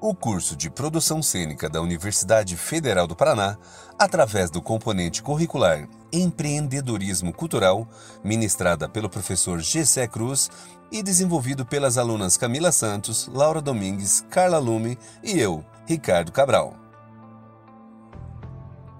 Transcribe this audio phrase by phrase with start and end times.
[0.00, 3.58] O curso de produção cênica da Universidade Federal do Paraná,
[3.98, 7.84] através do componente curricular Empreendedorismo Cultural,
[8.22, 10.48] ministrada pelo professor Gessé Cruz
[10.92, 16.76] e desenvolvido pelas alunas Camila Santos, Laura Domingues, Carla Lume e eu, Ricardo Cabral.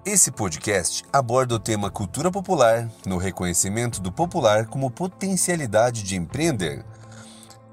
[0.05, 6.83] Esse podcast aborda o tema cultura popular no reconhecimento do popular como potencialidade de empreender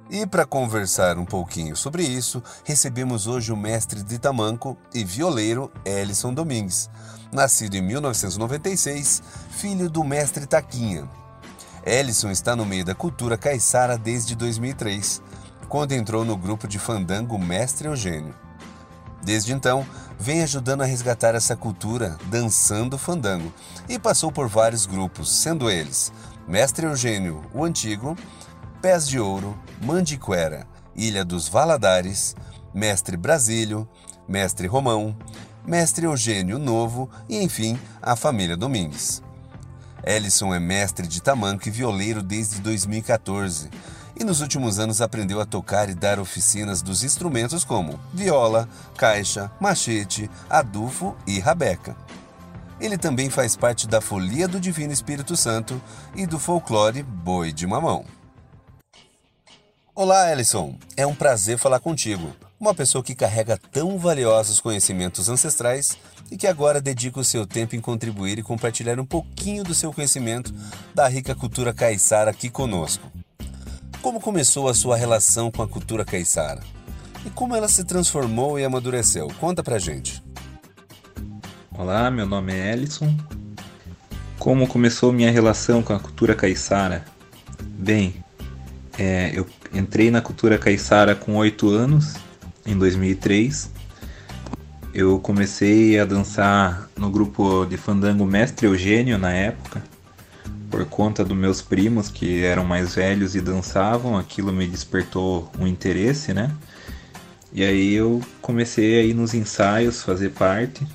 [0.09, 5.71] e para conversar um pouquinho sobre isso, recebemos hoje o mestre de tamanco e violeiro
[5.85, 6.89] Ellison Domingues,
[7.33, 11.09] nascido em 1996, filho do mestre Taquinha.
[11.85, 15.21] Ellison está no meio da cultura caiçara desde 2003,
[15.69, 18.35] quando entrou no grupo de fandango Mestre Eugênio.
[19.23, 19.85] Desde então,
[20.19, 23.53] vem ajudando a resgatar essa cultura dançando fandango
[23.89, 26.13] e passou por vários grupos, sendo eles
[26.47, 28.17] Mestre Eugênio, o Antigo,
[28.81, 32.37] Pés de Ouro, Mandiquera, Ilha dos Valadares,
[32.75, 33.89] Mestre Brasílio,
[34.29, 35.17] Mestre Romão,
[35.67, 39.23] Mestre Eugênio Novo e, enfim, a família Domingues.
[40.05, 43.71] Ellison é mestre de tamanco e violeiro desde 2014
[44.19, 49.51] e nos últimos anos aprendeu a tocar e dar oficinas dos instrumentos como viola, caixa,
[49.61, 51.97] machete, adufo e rabeca.
[52.81, 55.81] Ele também faz parte da Folia do Divino Espírito Santo
[56.15, 58.16] e do folclore Boi de Mamão.
[59.99, 60.77] Olá, Ellison.
[60.95, 62.31] É um prazer falar contigo.
[62.61, 65.97] Uma pessoa que carrega tão valiosos conhecimentos ancestrais
[66.31, 69.91] e que agora dedica o seu tempo em contribuir e compartilhar um pouquinho do seu
[69.95, 70.53] conhecimento
[70.95, 73.11] da rica cultura caiçara aqui conosco.
[74.03, 76.61] Como começou a sua relação com a cultura caiçara?
[77.25, 79.29] E como ela se transformou e amadureceu?
[79.41, 80.23] Conta pra gente.
[81.73, 83.17] Olá, meu nome é Ellison.
[84.39, 87.03] Como começou minha relação com a cultura caiçara?
[87.79, 88.26] Bem,
[88.99, 92.15] é, eu entrei na cultura caiçara com 8 anos,
[92.65, 93.71] em 2003.
[94.95, 99.83] Eu comecei a dançar no grupo de fandango Mestre Eugênio na época,
[100.71, 105.67] por conta dos meus primos que eram mais velhos e dançavam, aquilo me despertou um
[105.67, 106.51] interesse, né?
[107.53, 110.87] E aí eu comecei a ir nos ensaios, fazer parte.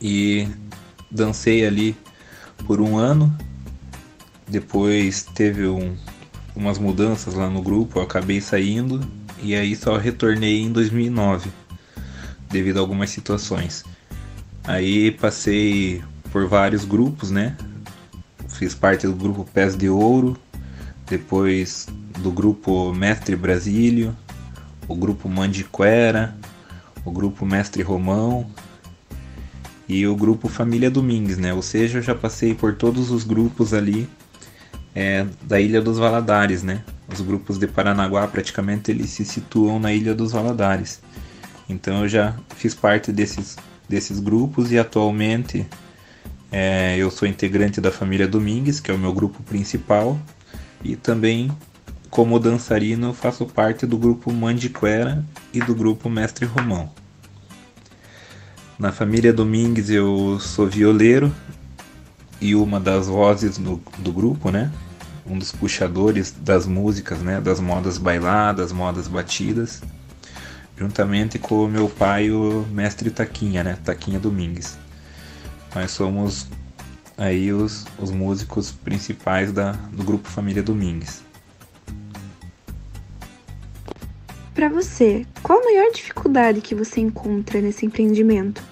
[0.00, 0.48] E
[1.10, 1.96] dancei ali
[2.66, 3.36] por um ano,
[4.50, 5.96] depois teve um,
[6.54, 9.00] umas mudanças lá no grupo, eu acabei saindo
[9.42, 11.50] e aí só retornei em 2009
[12.50, 13.84] devido a algumas situações.
[14.64, 16.02] Aí passei
[16.32, 17.56] por vários grupos, né?
[18.48, 20.36] Fiz parte do grupo Pés de Ouro,
[21.08, 21.86] depois
[22.18, 24.14] do grupo Mestre Brasílio,
[24.86, 26.36] o grupo Mandiquera,
[27.04, 28.50] o grupo Mestre Romão
[29.88, 31.54] e o grupo Família Domingues, né?
[31.54, 34.08] Ou seja, eu já passei por todos os grupos ali
[34.94, 36.82] é, da Ilha dos Valadares, né?
[37.12, 41.00] Os grupos de Paranaguá praticamente eles se situam na Ilha dos Valadares.
[41.68, 43.56] Então eu já fiz parte desses,
[43.88, 45.66] desses grupos e atualmente
[46.50, 50.18] é, eu sou integrante da família Domingues, que é o meu grupo principal,
[50.82, 51.50] e também
[52.10, 56.90] como dançarino faço parte do grupo Mandiquera e do grupo Mestre Romão.
[58.76, 61.32] Na família Domingues eu sou violeiro,
[62.40, 64.72] e uma das vozes do, do grupo, né?
[65.26, 67.40] Um dos puxadores das músicas, né?
[67.40, 69.82] Das modas bailadas, modas batidas,
[70.76, 73.78] juntamente com o meu pai, o mestre Taquinha, né?
[73.84, 74.78] Taquinha Domingues.
[75.74, 76.48] Nós somos
[77.16, 81.22] aí os, os músicos principais da, do grupo Família Domingues.
[84.54, 88.62] Para você, qual a maior dificuldade que você encontra nesse empreendimento?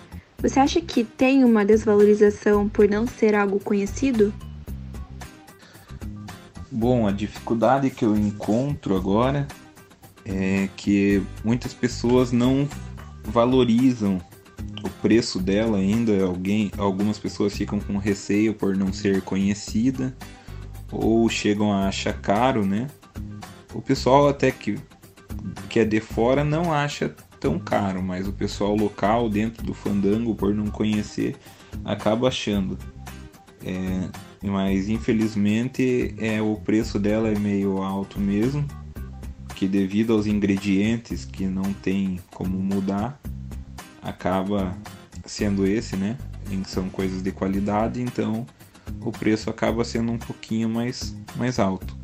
[0.41, 4.32] Você acha que tem uma desvalorização por não ser algo conhecido?
[6.71, 9.48] Bom, a dificuldade que eu encontro agora
[10.25, 12.69] é que muitas pessoas não
[13.25, 14.21] valorizam
[14.84, 16.22] o preço dela ainda.
[16.22, 20.16] Alguém, algumas pessoas ficam com receio por não ser conhecida
[20.93, 22.87] ou chegam a achar caro, né?
[23.74, 24.78] O pessoal até que,
[25.68, 30.35] que é de fora não acha tão caro, mas o pessoal local dentro do fandango,
[30.35, 31.37] por não conhecer,
[31.85, 32.79] acaba achando.
[33.65, 34.09] É,
[34.43, 38.65] mas infelizmente é o preço dela é meio alto mesmo,
[39.55, 43.21] que devido aos ingredientes que não tem como mudar,
[44.01, 44.77] acaba
[45.27, 46.17] sendo esse, né?
[46.65, 48.47] São coisas de qualidade, então
[49.03, 51.97] o preço acaba sendo um pouquinho mais, mais alto.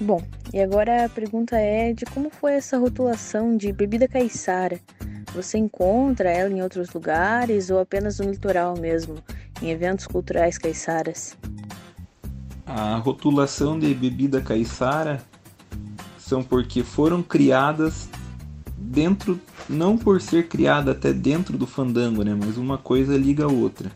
[0.00, 4.80] Bom, e agora a pergunta é de como foi essa rotulação de bebida caiçara?
[5.34, 9.16] Você encontra ela em outros lugares ou apenas no litoral mesmo,
[9.60, 11.36] em eventos culturais caiçaras?
[12.64, 15.22] A rotulação de bebida caiçara
[16.18, 18.08] são porque foram criadas
[18.78, 19.38] dentro,
[19.68, 22.34] não por ser criada até dentro do fandango, né?
[22.34, 23.92] Mas uma coisa liga a outra.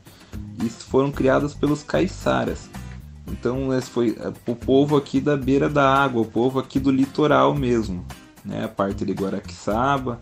[0.63, 2.69] E foram criadas pelos caiçaras.
[3.35, 6.91] Então esse foi é, o povo aqui da beira da água, o povo aqui do
[6.91, 8.05] litoral mesmo,
[8.45, 8.65] né?
[8.65, 10.21] A parte de Guaraqueçaba,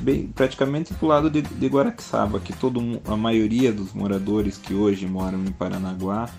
[0.00, 1.70] bem praticamente pro lado de, de
[2.42, 6.30] que todo a maioria dos moradores que hoje moram em Paranaguá,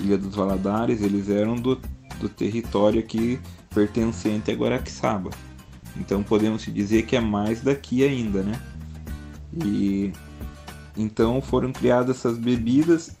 [0.00, 1.80] Ilha dos Valadares, eles eram do,
[2.20, 3.40] do território aqui
[3.74, 5.30] pertencente a Guaraqueçaba.
[5.96, 8.60] Então podemos dizer que é mais daqui ainda, né?
[9.64, 10.12] E
[10.98, 13.16] então foram criadas essas bebidas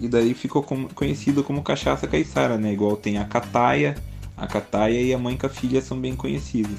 [0.00, 0.62] e daí ficou
[0.94, 2.72] conhecido como cachaça caiçara, né?
[2.72, 3.96] Igual tem a cataia,
[4.36, 6.78] a cataia e a mãe com a filha são bem conhecidas.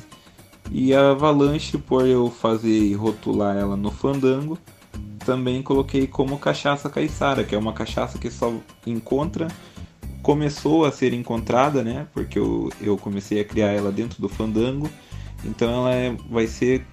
[0.72, 4.58] E a avalanche, por eu fazer e rotular ela no fandango,
[5.26, 8.54] também coloquei como cachaça caiçara, que é uma cachaça que só
[8.86, 9.48] encontra
[10.22, 12.08] começou a ser encontrada, né?
[12.14, 14.90] Porque eu, eu comecei a criar ela dentro do fandango,
[15.44, 16.86] então ela é, vai ser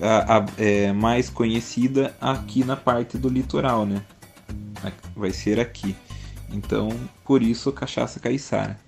[0.00, 4.02] a, a, é, mais conhecida aqui na parte do litoral, né?
[5.14, 5.96] Vai ser aqui.
[6.52, 6.90] Então,
[7.24, 8.78] por isso cachaça caiçara,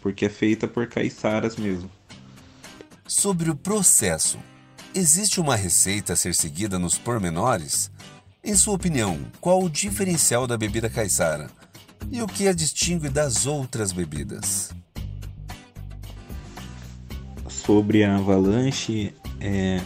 [0.00, 1.90] porque é feita por caiçaras mesmo.
[3.06, 4.38] Sobre o processo,
[4.94, 7.90] existe uma receita a ser seguida nos pormenores?
[8.42, 11.50] Em sua opinião, qual o diferencial da bebida caiçara?
[12.10, 14.70] E o que a distingue das outras bebidas?
[17.48, 19.82] Sobre a avalanche, é,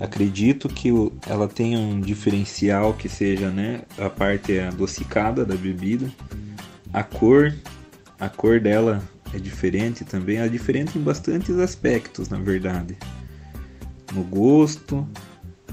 [0.00, 0.90] acredito que
[1.26, 6.10] ela tem um diferencial que seja né, a parte adocicada da bebida,
[6.92, 7.54] a cor,
[8.18, 9.02] a cor dela
[9.32, 12.96] é diferente também, é diferente em bastantes aspectos, na verdade.
[14.12, 15.06] No gosto,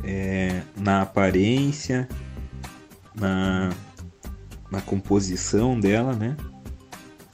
[0.03, 2.07] é, na aparência,
[3.15, 3.71] na,
[4.69, 6.35] na composição dela, né?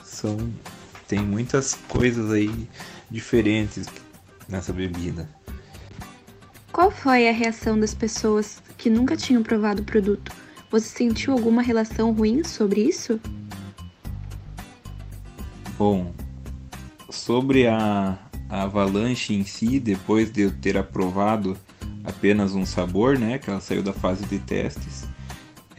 [0.03, 0.37] São
[1.07, 2.69] tem muitas coisas aí
[3.09, 3.85] diferentes
[4.47, 5.27] nessa bebida.
[6.71, 10.31] Qual foi a reação das pessoas que nunca tinham provado o produto?
[10.69, 13.19] Você sentiu alguma relação ruim sobre isso?
[15.77, 16.13] Bom,
[17.09, 18.17] sobre a,
[18.49, 21.57] a Avalanche em si, depois de eu ter aprovado
[22.05, 25.05] apenas um sabor, né, que ela saiu da fase de testes,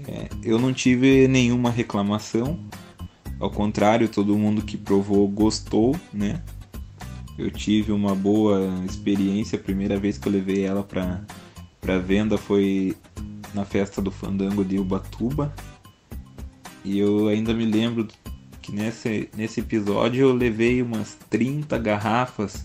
[0.06, 2.58] é, eu não tive nenhuma reclamação.
[3.40, 6.42] Ao contrário, todo mundo que provou gostou, né?
[7.38, 9.58] Eu tive uma boa experiência.
[9.58, 11.24] A primeira vez que eu levei ela para
[11.80, 12.96] para venda foi
[13.52, 15.52] na festa do Fandango de Ubatuba.
[16.84, 18.06] E eu ainda me lembro
[18.60, 22.64] que nesse, nesse episódio eu levei umas 30 garrafas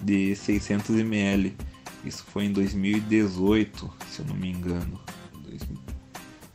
[0.00, 1.56] de 600 ml.
[2.04, 5.00] Isso foi em 2018, se eu não me engano.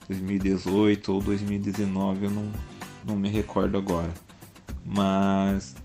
[0.08, 2.52] 2018 ou 2019, eu não,
[3.06, 4.14] não me recordo agora.
[4.86, 5.76] Mas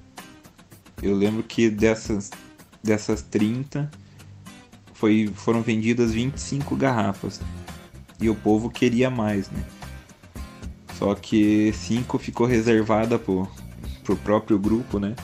[1.02, 2.30] eu lembro que dessas,
[2.82, 3.90] dessas 30
[4.94, 7.40] foi, foram vendidas 25 garrafas.
[8.20, 9.62] E o povo queria mais, né?
[10.94, 13.46] Só que 5 ficou reservada pro,
[14.02, 15.14] pro próprio grupo, né?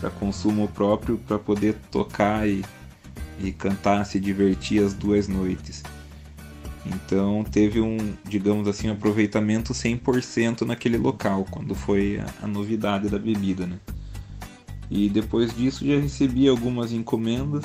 [0.00, 2.64] Para consumo próprio, para poder tocar e,
[3.38, 5.82] e cantar, se divertir as duas noites.
[6.86, 13.10] Então teve um, digamos assim, um aproveitamento 100% naquele local, quando foi a, a, novidade
[13.10, 13.78] da bebida, né?
[14.90, 17.64] E depois disso já recebi algumas encomendas,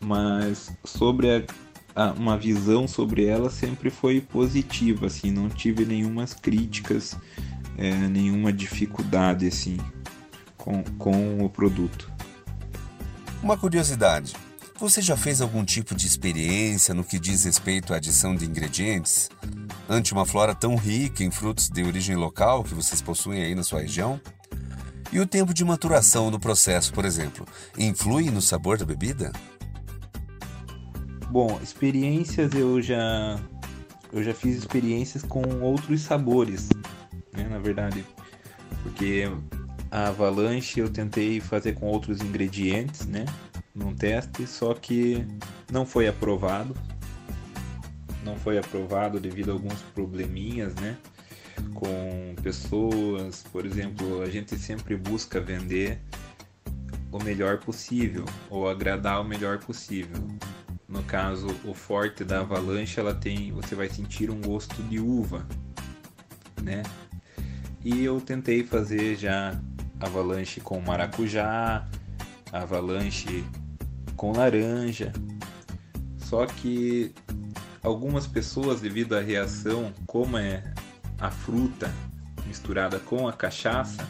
[0.00, 1.44] mas sobre a,
[1.94, 7.16] a, uma visão sobre ela sempre foi positiva, assim, não tive nenhumas críticas,
[7.78, 9.78] é, nenhuma dificuldade assim
[10.56, 12.10] com, com o produto.
[13.42, 14.34] Uma curiosidade.
[14.80, 19.28] Você já fez algum tipo de experiência no que diz respeito à adição de ingredientes?
[19.88, 23.62] Ante uma flora tão rica em frutos de origem local que vocês possuem aí na
[23.62, 24.20] sua região?
[25.12, 27.46] E o tempo de maturação no processo, por exemplo,
[27.78, 29.32] influi no sabor da bebida?
[31.30, 33.40] Bom, experiências eu já
[34.12, 36.68] eu já fiz experiências com outros sabores,
[37.32, 38.04] né, na verdade,
[38.82, 39.24] porque
[39.90, 43.24] a avalanche eu tentei fazer com outros ingredientes, né,
[43.74, 45.26] num teste, só que
[45.70, 46.76] não foi aprovado.
[48.22, 50.96] Não foi aprovado devido a alguns probleminhas, né?
[51.74, 53.44] Com pessoas.
[53.52, 56.00] Por exemplo, a gente sempre busca vender
[57.10, 60.22] o melhor possível ou agradar o melhor possível.
[60.88, 65.46] No caso, o forte da avalanche, ela tem, você vai sentir um gosto de uva,
[66.62, 66.82] né?
[67.84, 69.60] E eu tentei fazer já
[70.00, 71.86] avalanche com maracujá,
[72.52, 73.44] avalanche
[74.16, 75.12] com laranja.
[76.18, 77.14] Só que
[77.82, 80.73] algumas pessoas, devido à reação, como é
[81.20, 81.92] a fruta
[82.46, 84.06] misturada com a cachaça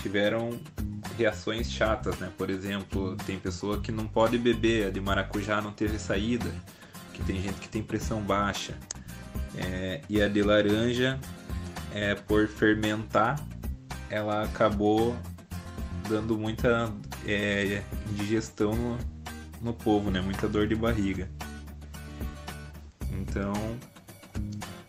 [0.00, 0.58] tiveram
[1.16, 2.30] reações chatas, né?
[2.36, 6.50] Por exemplo, tem pessoa que não pode beber, a de maracujá não teve saída,
[7.12, 8.74] que tem gente que tem pressão baixa.
[9.56, 11.18] É, e a de laranja,
[11.94, 13.40] é, por fermentar,
[14.10, 15.16] ela acabou
[16.08, 16.92] dando muita
[17.26, 18.98] é, indigestão no,
[19.60, 20.20] no povo, né?
[20.20, 21.28] Muita dor de barriga.
[23.10, 23.54] Então,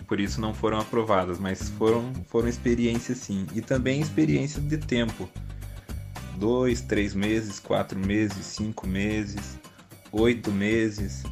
[0.07, 3.45] por isso não foram aprovadas, mas foram, foram experiências sim.
[3.53, 5.29] E também experiências de tempo.
[6.37, 9.57] Dois, três meses, quatro meses, cinco meses,
[10.11, 11.23] oito meses.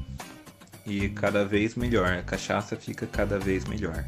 [0.85, 2.17] E cada vez melhor.
[2.17, 4.05] A cachaça fica cada vez melhor.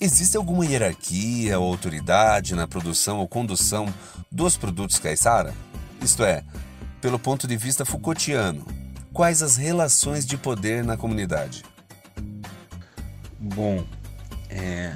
[0.00, 3.92] Existe alguma hierarquia ou autoridade na produção ou condução
[4.30, 5.52] dos produtos caiçara?
[6.00, 6.44] Isto é,
[7.00, 8.64] pelo ponto de vista Foucaultiano,
[9.12, 11.64] quais as relações de poder na comunidade?
[13.58, 13.84] Bom,
[14.48, 14.94] é,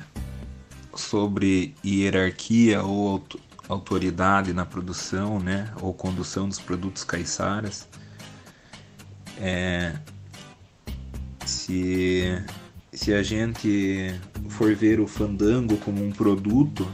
[0.95, 3.21] sobre hierarquia ou
[3.69, 7.89] autoridade na produção, né, ou condução dos produtos caiçaras,
[9.41, 9.97] é,
[11.45, 12.41] se,
[12.93, 14.15] se a gente
[14.51, 16.89] for ver o fandango como um produto,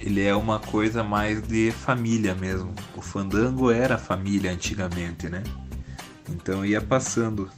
[0.00, 2.74] ele é uma coisa mais de família mesmo.
[2.96, 5.44] O fandango era família antigamente, né?
[6.28, 7.48] Então ia passando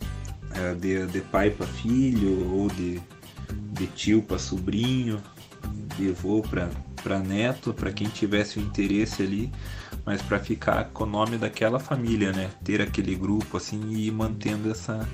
[0.78, 3.00] de, de pai para filho, ou de,
[3.72, 5.22] de tio para sobrinho,
[5.96, 9.52] de avô para neto, para quem tivesse o interesse ali,
[10.04, 12.50] mas para ficar com o nome daquela família, né?
[12.64, 15.08] Ter aquele grupo assim e ir mantendo essa,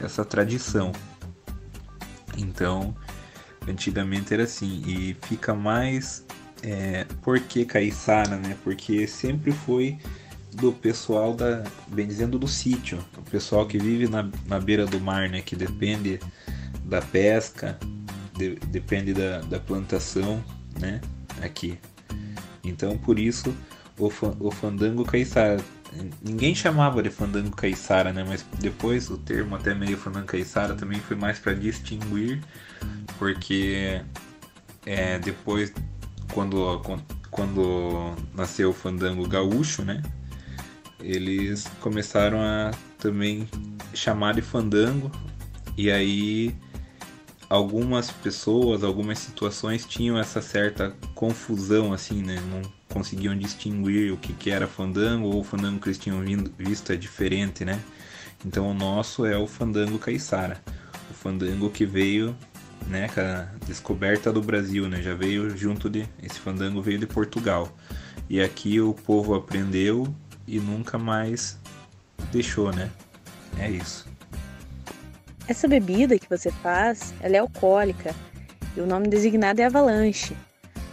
[0.00, 0.92] essa tradição.
[2.36, 2.94] Então,
[3.66, 6.24] antigamente era assim, e fica mais.
[6.62, 8.56] É, por que caiçara, né?
[8.64, 9.98] Porque sempre foi
[10.60, 15.00] do pessoal da, bem dizendo, do sítio, o pessoal que vive na, na beira do
[15.00, 16.20] mar, né, que depende
[16.84, 17.78] da pesca,
[18.36, 20.42] de, depende da, da plantação,
[20.80, 21.00] né,
[21.42, 21.78] aqui.
[22.64, 23.54] Então, por isso,
[23.98, 24.10] o,
[24.40, 25.58] o fandango caiçara.
[26.22, 31.00] Ninguém chamava de fandango caiçara, né, mas depois o termo até meio fandango caiçara também
[31.00, 32.42] foi mais para distinguir,
[33.18, 34.02] porque
[34.84, 35.72] é, depois,
[36.32, 36.82] quando,
[37.30, 40.02] quando nasceu o fandango gaúcho, né,
[41.00, 43.48] eles começaram a também
[43.94, 45.10] chamar de fandango
[45.76, 46.54] e aí
[47.48, 52.36] algumas pessoas, algumas situações tinham essa certa confusão assim, né?
[52.50, 56.22] Não conseguiam distinguir o que, que era fandango ou o fandango que eles tinham
[56.58, 57.80] visto é diferente, né?
[58.44, 60.60] Então o nosso é o fandango caiçara,
[61.10, 62.36] o fandango que veio,
[62.86, 65.02] né, com a descoberta do Brasil, né?
[65.02, 67.74] Já veio junto de esse fandango veio de Portugal.
[68.28, 70.14] E aqui o povo aprendeu
[70.48, 71.58] e nunca mais
[72.32, 72.90] deixou, né?
[73.58, 74.08] É isso.
[75.46, 78.14] Essa bebida que você faz, ela é alcoólica
[78.76, 80.34] e o nome designado é avalanche.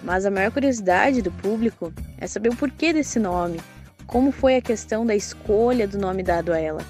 [0.04, 3.60] Mas a maior curiosidade do público é saber o porquê desse nome.
[4.06, 6.82] Como foi a questão da escolha do nome dado a ela?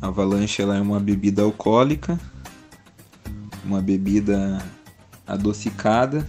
[0.00, 2.18] A avalanche ela é uma bebida alcoólica,
[3.64, 4.62] uma bebida
[5.26, 6.26] adocicada.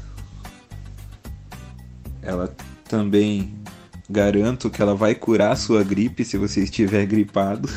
[2.21, 2.53] Ela
[2.85, 3.62] também
[4.09, 7.69] Garanto que ela vai curar a sua gripe se você estiver gripado.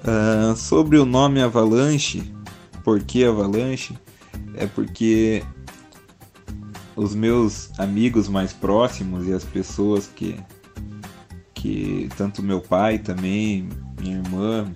[0.00, 2.32] uh, sobre o nome Avalanche,
[2.82, 3.96] por que Avalanche?
[4.54, 5.42] É porque
[6.96, 10.40] os meus amigos mais próximos e as pessoas que,
[11.54, 13.68] que tanto meu pai também,
[14.00, 14.74] minha irmã,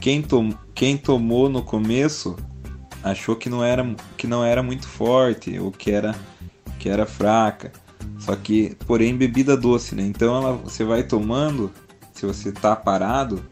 [0.00, 2.36] quem, tom, quem tomou no começo
[3.02, 3.84] achou que não era,
[4.16, 6.14] que não era muito forte ou que era,
[6.78, 7.72] que era fraca.
[8.18, 10.02] Só que, porém, bebida doce, né?
[10.02, 11.70] Então ela, você vai tomando,
[12.12, 13.44] se você tá parado,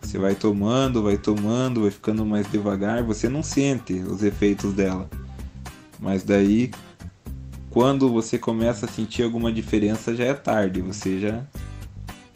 [0.00, 5.08] você vai tomando, vai tomando, vai ficando mais devagar, você não sente os efeitos dela.
[5.98, 6.70] Mas daí,
[7.70, 10.80] quando você começa a sentir alguma diferença, já é tarde.
[10.80, 11.42] Você já,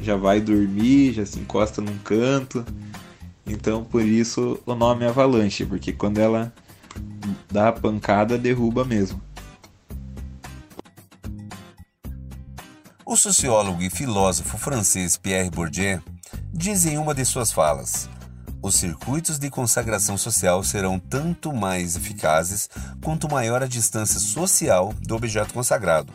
[0.00, 2.64] já vai dormir, já se encosta num canto.
[3.46, 6.52] Então, por isso o nome é avalanche, porque quando ela
[7.50, 9.22] dá a pancada, derruba mesmo.
[13.10, 16.02] O sociólogo e filósofo francês Pierre Bourdieu
[16.52, 18.06] diz em uma de suas falas:
[18.60, 22.68] os circuitos de consagração social serão tanto mais eficazes
[23.02, 26.12] quanto maior a distância social do objeto consagrado.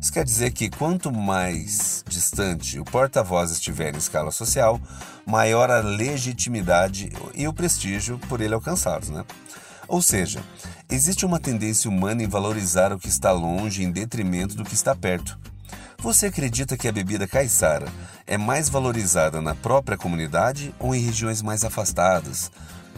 [0.00, 4.80] Isso quer dizer que quanto mais distante o porta-voz estiver em escala social,
[5.26, 9.24] maior a legitimidade e o prestígio por ele alcançados, né?
[9.88, 10.40] Ou seja,
[10.88, 14.94] existe uma tendência humana em valorizar o que está longe em detrimento do que está
[14.94, 15.41] perto.
[16.02, 17.86] Você acredita que a bebida caiçara
[18.26, 22.50] é mais valorizada na própria comunidade ou em regiões mais afastadas,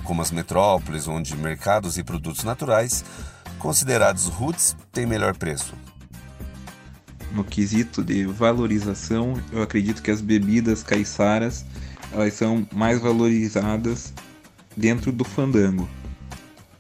[0.05, 3.05] como as metrópoles, onde mercados e produtos naturais
[3.59, 5.75] considerados roots têm melhor preço?
[7.31, 11.63] No quesito de valorização, eu acredito que as bebidas caiçaras
[12.11, 14.15] elas são mais valorizadas
[14.75, 15.87] dentro do fandango.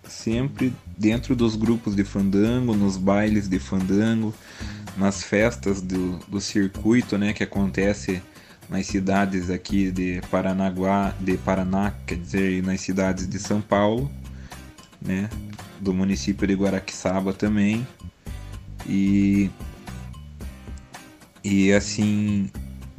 [0.08, 4.32] Sempre dentro dos grupos de fandango, nos bailes de fandango,
[4.96, 8.22] nas festas do, do circuito, né, que acontece
[8.68, 14.10] nas cidades aqui de Paranaguá, de Paraná, quer dizer, nas cidades de São Paulo,
[15.00, 15.28] né,
[15.80, 17.86] do município de Guaraqueçaba também.
[18.86, 19.50] E
[21.42, 22.50] e assim,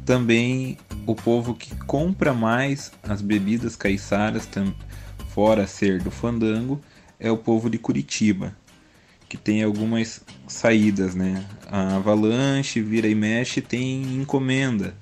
[0.04, 4.48] também o povo que compra mais as bebidas caiçaras,
[5.30, 6.80] fora ser do fandango,
[7.18, 8.56] é o povo de Curitiba,
[9.28, 11.44] que tem algumas saídas, né?
[11.68, 14.94] A Avalanche, Vira e Mexe tem encomenda,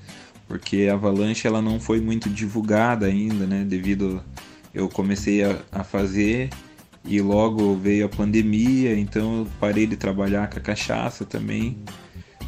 [0.48, 3.64] porque a Avalanche ela não foi muito divulgada ainda, né?
[3.64, 4.22] Devido
[4.72, 6.50] eu comecei a, a fazer
[7.04, 11.78] e logo veio a pandemia, então eu parei de trabalhar com a cachaça também.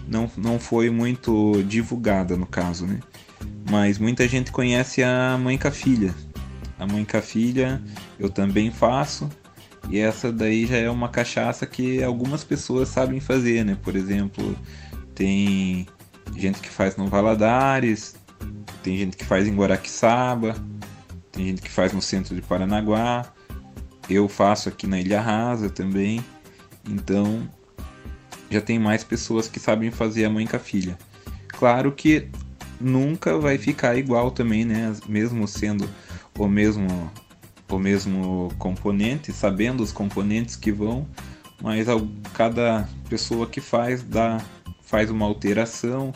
[0.09, 3.01] Não, não foi muito divulgada no caso, né?
[3.71, 6.15] Mas muita gente conhece a Mãe com a Filha.
[6.79, 7.83] A Mãe com a Filha
[8.19, 9.29] eu também faço.
[9.89, 13.77] E essa daí já é uma cachaça que algumas pessoas sabem fazer, né?
[13.83, 14.57] Por exemplo,
[15.15, 15.87] tem
[16.37, 18.17] gente que faz no Valadares,
[18.83, 20.57] tem gente que faz em Guaraqueçaba,
[21.31, 23.33] tem gente que faz no centro de Paranaguá.
[24.09, 26.25] Eu faço aqui na Ilha Rasa também.
[26.89, 27.49] Então,
[28.51, 30.97] já tem mais pessoas que sabem fazer a mãe com a filha.
[31.49, 32.29] Claro que
[32.81, 34.95] nunca vai ficar igual também, né?
[35.09, 35.89] Mesmo sendo
[36.39, 37.11] o mesmo
[37.69, 41.07] o mesmo componente, sabendo os componentes que vão,
[41.63, 41.87] mas
[42.33, 44.41] cada pessoa que faz dá
[44.83, 46.13] faz uma alteração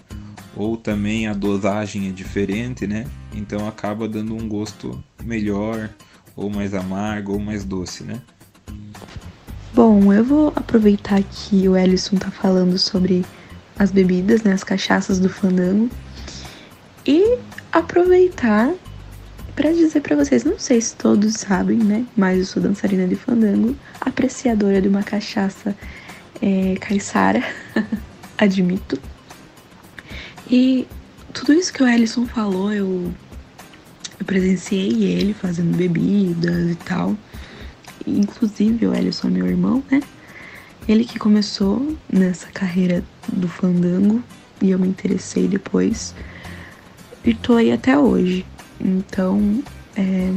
[0.56, 3.06] ou também a dosagem é diferente, né?
[3.34, 5.90] Então acaba dando um gosto melhor,
[6.36, 8.20] ou mais amargo, ou mais doce, né?
[9.72, 13.24] Bom, eu vou aproveitar que o Ellison tá falando sobre
[13.78, 15.88] as bebidas, né, as cachaças do fandango,
[17.06, 17.38] e
[17.72, 18.72] aproveitar
[19.54, 22.04] para dizer para vocês, não sei se todos sabem, né?
[22.16, 25.76] Mas eu sou dançarina de fandango, apreciadora de uma cachaça
[26.40, 27.42] é, caiçara,
[28.38, 29.00] admito.
[30.50, 30.86] E
[31.32, 33.12] tudo isso que o Ellison falou, eu,
[34.18, 37.16] eu presenciei ele fazendo bebidas e tal.
[38.06, 40.00] Inclusive o Ellison é meu irmão, né?
[40.88, 44.22] Ele que começou nessa carreira do fandango
[44.60, 46.14] e eu me interessei depois.
[47.24, 48.44] E tô aí até hoje.
[48.80, 49.62] Então,
[49.96, 50.32] é,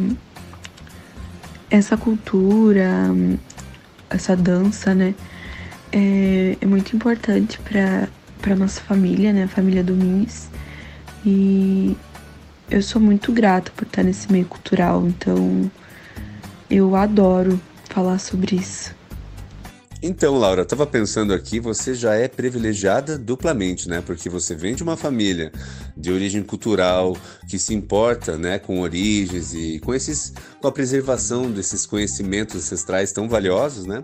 [1.70, 2.90] essa cultura,
[4.10, 5.16] essa dança, né,
[5.92, 10.50] é, é muito importante para nossa família, né, a família do Miss.
[11.26, 11.96] E
[12.70, 15.72] eu sou muito grata por estar nesse meio cultural, então
[16.70, 18.94] eu adoro falar sobre isso.
[20.06, 24.04] Então, Laura, estava pensando aqui, você já é privilegiada duplamente, né?
[24.06, 25.50] Porque você vem de uma família
[25.96, 27.16] de origem cultural
[27.48, 33.14] que se importa, né, com origens e com esses com a preservação desses conhecimentos ancestrais
[33.14, 34.04] tão valiosos, né?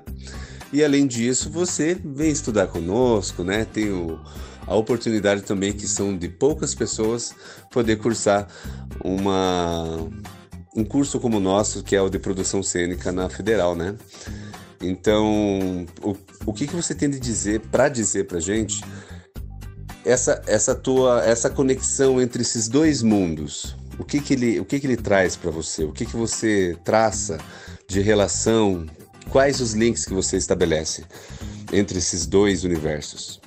[0.71, 3.65] E além disso, você vem estudar conosco, né?
[3.65, 4.17] Tem o,
[4.65, 7.35] a oportunidade também que são de poucas pessoas
[7.69, 8.47] poder cursar
[9.03, 9.99] uma
[10.73, 13.97] um curso como o nosso, que é o de produção cênica na Federal, né?
[14.81, 16.15] Então, o,
[16.45, 18.81] o que, que você tem de dizer para dizer para gente
[20.05, 23.75] essa essa tua essa conexão entre esses dois mundos?
[23.97, 25.83] O que que ele o que que ele traz para você?
[25.83, 27.37] O que que você traça
[27.87, 28.85] de relação?
[29.29, 31.03] Quais os links que você estabelece
[31.71, 33.41] entre esses dois universos?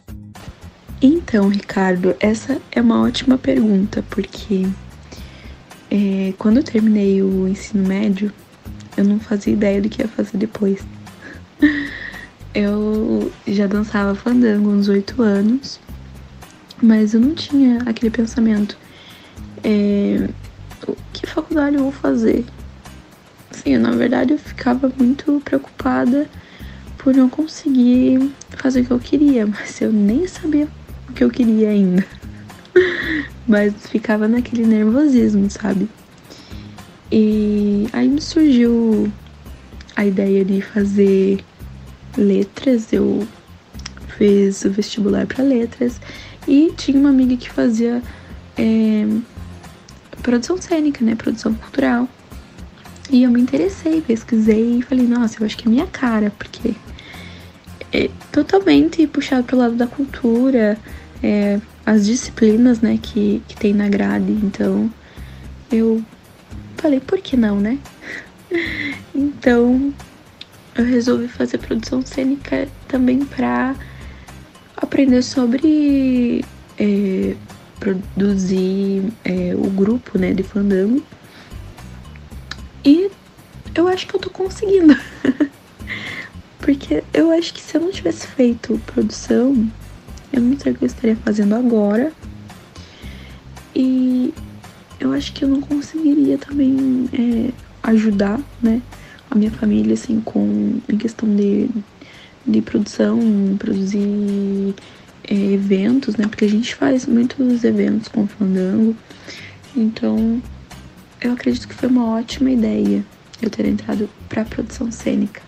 [1.00, 4.68] Então, Ricardo, essa é uma ótima pergunta, porque
[5.90, 8.32] é, quando eu terminei o ensino médio,
[8.96, 10.80] eu não fazia ideia do que ia fazer depois.
[12.54, 15.80] Eu já dançava fandango uns oito anos,
[16.82, 18.76] mas eu não tinha aquele pensamento.
[19.64, 20.28] É,
[21.12, 22.44] que faculdade eu vou fazer?
[23.50, 26.28] Assim, na verdade eu ficava muito preocupada
[26.98, 30.68] por não conseguir fazer o que eu queria, mas eu nem sabia
[31.08, 32.04] o que eu queria ainda.
[33.46, 35.88] mas ficava naquele nervosismo, sabe?
[37.10, 39.12] E aí me surgiu
[39.94, 41.44] a ideia de fazer
[42.16, 43.26] letras, eu
[44.16, 46.00] fiz o vestibular para letras
[46.46, 48.02] e tinha uma amiga que fazia
[48.56, 49.06] é,
[50.22, 51.14] produção cênica, né?
[51.14, 52.08] Produção cultural.
[53.10, 56.74] E eu me interessei, pesquisei e falei, nossa, eu acho que é minha cara, porque
[57.92, 60.78] é totalmente puxado pro lado da cultura,
[61.22, 64.32] é, as disciplinas, né, que, que tem na grade.
[64.32, 64.90] Então,
[65.70, 66.02] eu
[66.76, 67.78] falei, por que não, né?
[69.14, 69.92] então,
[70.74, 73.74] eu resolvi fazer produção cênica também para
[74.76, 76.44] aprender sobre
[76.78, 77.36] é,
[77.78, 81.04] produzir é, o grupo né, de fandango.
[82.84, 83.10] E
[83.74, 84.96] eu acho que eu tô conseguindo.
[86.58, 89.68] Porque eu acho que se eu não tivesse feito produção,
[90.32, 92.12] eu não sei o que eu estaria fazendo agora.
[93.74, 94.32] E
[95.00, 98.80] eu acho que eu não conseguiria também é, ajudar, né,
[99.32, 101.70] a minha família, assim, com em questão de,
[102.46, 103.18] de produção,
[103.58, 104.74] produzir
[105.24, 108.94] é, eventos, né, porque a gente faz muitos eventos com Fandango.
[109.74, 110.42] Então,
[111.20, 113.02] eu acredito que foi uma ótima ideia
[113.40, 115.40] eu ter entrado para produção cênica.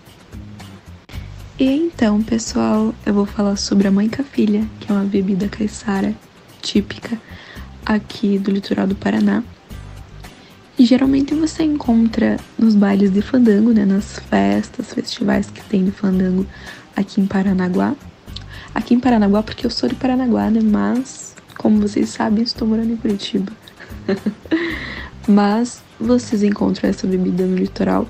[1.59, 6.13] E então, pessoal, eu vou falar sobre a mãe filha, que é uma bebida caiçara
[6.61, 7.17] típica
[7.85, 9.43] aqui do litoral do Paraná.
[10.77, 15.91] E geralmente você encontra nos bailes de fandango, né, nas festas, festivais que tem de
[15.91, 16.45] fandango
[16.95, 17.95] aqui em Paranaguá.
[18.73, 22.93] Aqui em Paranaguá, porque eu sou de Paranaguá, né, mas como vocês sabem, estou morando
[22.93, 23.51] em Curitiba.
[25.27, 28.07] mas vocês encontram essa bebida no litoral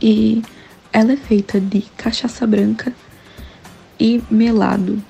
[0.00, 0.42] e
[0.92, 2.92] ela é feita de cachaça branca
[3.98, 5.02] e melado.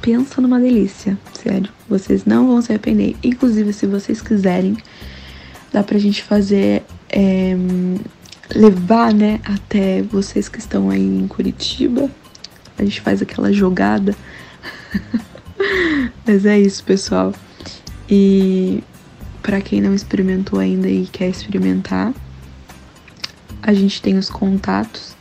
[0.00, 1.70] Pensa numa delícia, sério.
[1.88, 3.16] Vocês não vão se arrepender.
[3.22, 4.76] Inclusive, se vocês quiserem,
[5.76, 6.82] dá pra gente fazer.
[7.10, 7.54] É,
[8.54, 12.10] levar, né, até vocês que estão aí em Curitiba.
[12.78, 14.16] A gente faz aquela jogada.
[16.26, 17.34] Mas é isso, pessoal.
[18.08, 18.82] E
[19.42, 22.14] para quem não experimentou ainda e quer experimentar,
[23.62, 25.14] a gente tem os contatos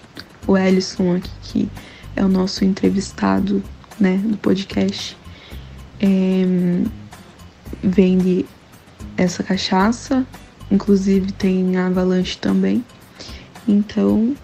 [0.47, 1.69] o Ellison aqui, que
[2.15, 3.63] é o nosso entrevistado,
[3.99, 5.17] né, do podcast,
[5.99, 6.45] é,
[7.83, 8.45] vende
[9.17, 10.25] essa cachaça,
[10.71, 12.83] inclusive tem Avalanche também.
[13.67, 14.35] Então,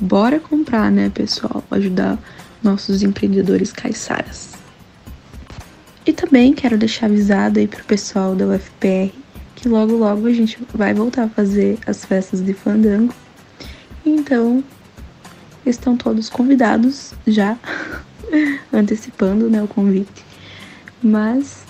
[0.00, 2.18] bora comprar, né, pessoal, ajudar
[2.62, 4.50] nossos empreendedores caiçaras.
[6.06, 9.12] E também quero deixar avisado aí pro pessoal da UFPR
[9.60, 13.14] que logo logo a gente vai voltar a fazer as festas de fandango.
[14.06, 14.64] Então,
[15.66, 17.58] estão todos convidados já,
[18.72, 20.24] antecipando né, o convite.
[21.02, 21.64] Mas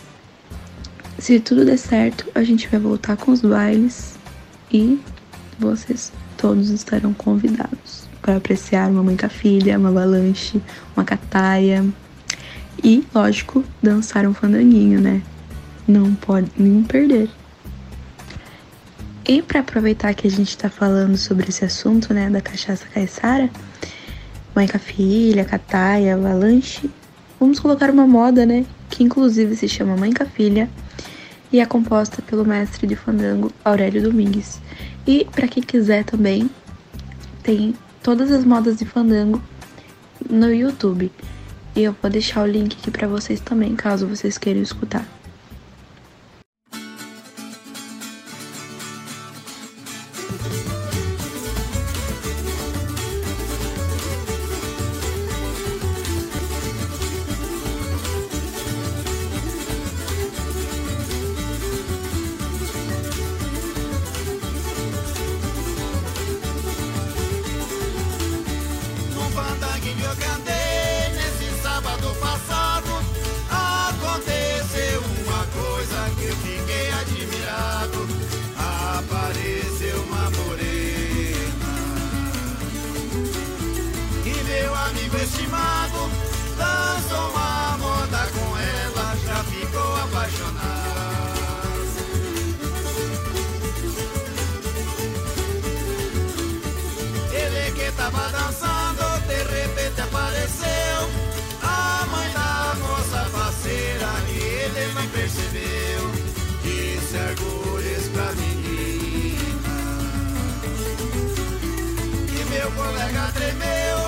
[1.21, 4.19] se tudo der certo, a gente vai voltar com os bailes
[4.73, 4.99] e
[5.59, 10.63] vocês todos estarão convidados para apreciar uma mãe com a filha, uma avalanche,
[10.97, 11.85] uma cataia
[12.83, 15.23] e, lógico, dançar um fandanguinho, né?
[15.87, 17.29] Não pode nem perder.
[19.29, 23.51] E para aproveitar que a gente está falando sobre esse assunto, né, da cachaça caiçara,
[24.55, 26.91] Mãe com a filha, Cataia, Avalanche.
[27.39, 28.67] Vamos colocar uma moda, né?
[28.89, 30.69] Que inclusive se chama Mãe com a Filha
[31.53, 34.61] e é composta pelo mestre de fandango Aurélio Domingues.
[35.07, 36.49] E para quem quiser também,
[37.43, 39.43] tem todas as modas de fandango
[40.29, 41.11] no YouTube.
[41.75, 45.20] E eu vou deixar o link aqui para vocês também, caso vocês queiram escutar.
[113.41, 113.99] tremeu,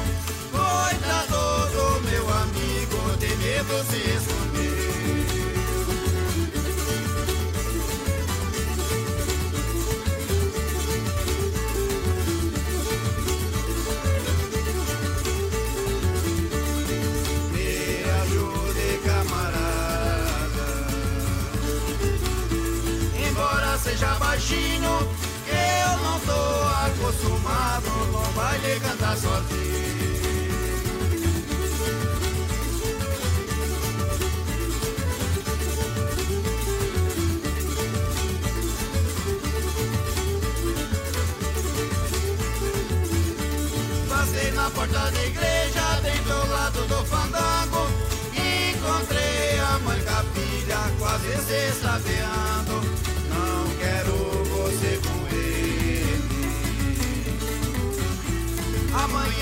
[0.51, 1.41] coitado
[1.73, 4.73] do meu amigo, de medo se escondeu.
[17.53, 17.71] Me
[18.21, 20.69] ajude, camarada,
[23.27, 25.12] embora seja baixinho
[26.87, 29.73] acostumado com baile cantar sozinho.
[44.09, 47.89] Passei na porta da igreja, bem do lado do fandango.
[48.35, 52.52] Encontrei a mãe capilha, quase sexta-feira.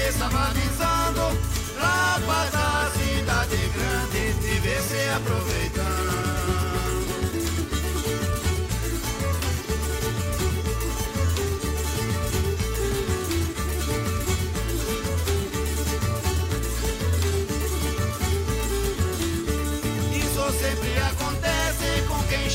[0.09, 1.39] Estava avisando,
[1.79, 6.11] rapaz da cidade grande, viver se aproveitando.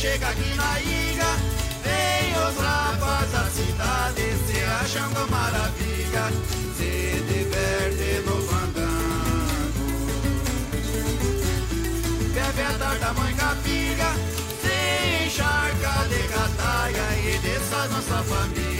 [0.05, 1.25] chega aqui na ilha,
[1.83, 5.64] vem os rapazes da cidade se achando maravilha,
[17.87, 18.74] nossa família.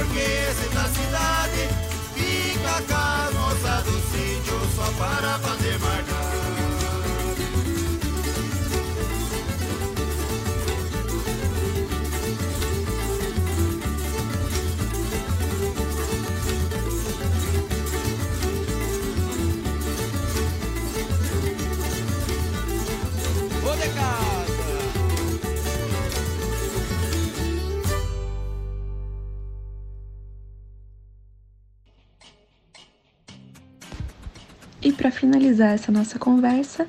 [0.00, 1.68] Porque esse da cidade
[2.14, 6.29] fica a moça do sítio só para fazer marcar.
[35.20, 36.88] Finalizar essa nossa conversa,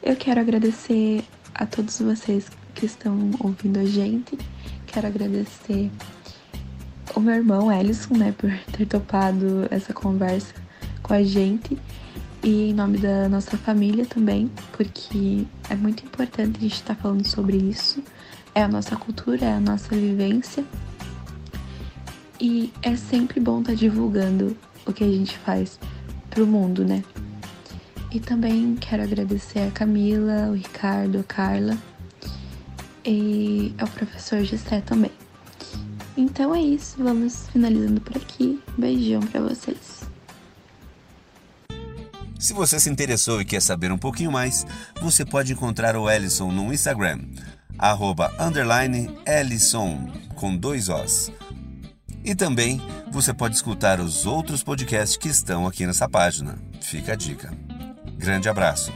[0.00, 4.38] eu quero agradecer a todos vocês que estão ouvindo a gente.
[4.86, 5.90] Quero agradecer
[7.16, 10.54] o meu irmão Ellison, né, por ter topado essa conversa
[11.02, 11.76] com a gente.
[12.44, 17.02] E em nome da nossa família também, porque é muito importante a gente estar tá
[17.02, 18.00] falando sobre isso.
[18.54, 20.64] É a nossa cultura, é a nossa vivência.
[22.40, 24.56] E é sempre bom estar tá divulgando
[24.86, 25.80] o que a gente faz
[26.30, 27.02] pro mundo, né?
[28.14, 31.76] E também quero agradecer a Camila, o Ricardo, a Carla
[33.04, 35.10] e ao professor Gessé também.
[36.16, 38.62] Então é isso, vamos finalizando por aqui.
[38.78, 40.04] Beijão para vocês.
[42.38, 44.64] Se você se interessou e quer saber um pouquinho mais,
[45.00, 47.18] você pode encontrar o Ellison no Instagram,
[47.76, 51.32] arroba underline Ellison, com dois Os.
[52.24, 56.56] E também você pode escutar os outros podcasts que estão aqui nessa página.
[56.80, 57.73] Fica a dica.
[58.24, 58.90] Grande abraço.